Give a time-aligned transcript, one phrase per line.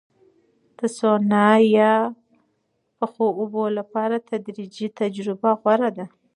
[0.77, 1.47] د سونا
[1.77, 1.93] یا
[3.01, 6.05] یخو اوبو لپاره تدریجي تجربه غوره ده.